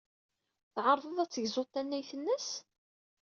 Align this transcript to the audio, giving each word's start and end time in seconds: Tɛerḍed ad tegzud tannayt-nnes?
Tɛerḍed 0.73 1.17
ad 1.23 1.29
tegzud 1.31 1.69
tannayt-nnes? 1.69 2.47